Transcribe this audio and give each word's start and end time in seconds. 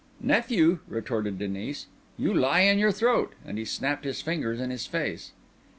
"Nephew!" 0.19 0.79
retorted 0.87 1.37
Denis, 1.37 1.85
"you 2.17 2.33
lie 2.33 2.61
in 2.61 2.79
your 2.79 2.91
throat;" 2.91 3.33
and 3.45 3.59
he 3.59 3.65
snapped 3.65 4.03
his 4.03 4.19
fingers 4.19 4.59
in 4.59 4.71
his 4.71 4.87
face. 4.87 5.31